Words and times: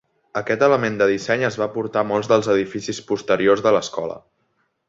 Aquest 0.39 0.63
element 0.67 0.95
de 1.01 1.07
disseny 1.11 1.45
es 1.51 1.59
va 1.63 1.69
portar 1.75 2.03
a 2.05 2.09
molts 2.13 2.31
dels 2.33 2.51
edificis 2.57 3.05
posteriors 3.13 3.67
de 3.67 3.75
l'escola. 3.77 4.19